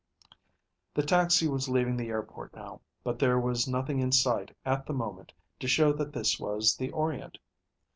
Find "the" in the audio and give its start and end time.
0.95-1.03, 1.95-2.07, 4.87-4.93, 6.75-6.89